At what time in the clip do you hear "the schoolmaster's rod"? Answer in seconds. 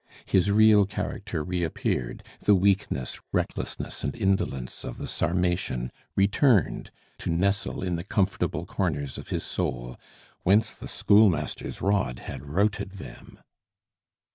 10.73-12.17